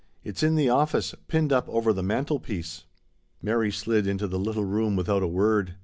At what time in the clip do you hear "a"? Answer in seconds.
5.21-5.27